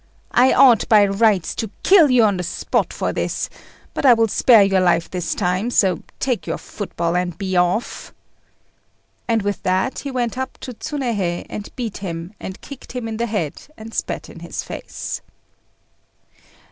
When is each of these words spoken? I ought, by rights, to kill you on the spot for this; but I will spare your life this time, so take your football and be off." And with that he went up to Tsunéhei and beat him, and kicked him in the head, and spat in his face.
I 0.31 0.51
ought, 0.51 0.89
by 0.89 1.05
rights, 1.05 1.53
to 1.53 1.69
kill 1.83 2.09
you 2.09 2.23
on 2.23 2.37
the 2.37 2.43
spot 2.43 2.91
for 2.91 3.13
this; 3.13 3.51
but 3.93 4.03
I 4.03 4.15
will 4.15 4.27
spare 4.29 4.63
your 4.63 4.79
life 4.79 5.11
this 5.11 5.35
time, 5.35 5.69
so 5.69 6.01
take 6.19 6.47
your 6.47 6.57
football 6.57 7.15
and 7.15 7.37
be 7.37 7.55
off." 7.55 8.11
And 9.27 9.43
with 9.43 9.61
that 9.61 9.99
he 9.99 10.09
went 10.09 10.39
up 10.39 10.57
to 10.61 10.73
Tsunéhei 10.73 11.45
and 11.51 11.69
beat 11.75 11.97
him, 11.97 12.33
and 12.39 12.59
kicked 12.61 12.93
him 12.93 13.07
in 13.07 13.17
the 13.17 13.27
head, 13.27 13.61
and 13.77 13.93
spat 13.93 14.27
in 14.27 14.39
his 14.39 14.63
face. 14.63 15.21